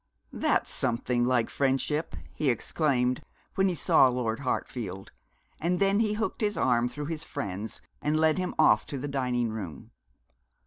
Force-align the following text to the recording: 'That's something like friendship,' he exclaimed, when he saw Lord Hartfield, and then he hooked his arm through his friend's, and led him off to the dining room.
'That's 0.33 0.71
something 0.71 1.23
like 1.23 1.47
friendship,' 1.47 2.15
he 2.33 2.49
exclaimed, 2.49 3.21
when 3.53 3.69
he 3.69 3.75
saw 3.75 4.07
Lord 4.07 4.39
Hartfield, 4.39 5.11
and 5.59 5.79
then 5.79 5.99
he 5.99 6.13
hooked 6.13 6.41
his 6.41 6.57
arm 6.57 6.89
through 6.89 7.05
his 7.05 7.23
friend's, 7.23 7.81
and 8.01 8.19
led 8.19 8.39
him 8.39 8.55
off 8.57 8.87
to 8.87 8.97
the 8.97 9.07
dining 9.07 9.49
room. 9.51 9.91